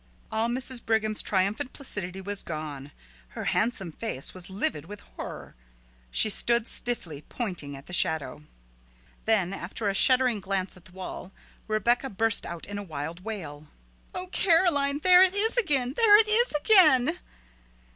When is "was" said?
2.21-2.41, 4.33-4.49